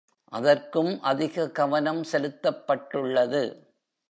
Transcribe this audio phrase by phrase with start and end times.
[0.33, 3.43] அதற்கும் அதிக கவனம் செலுத்தப்பட்டுள்ளது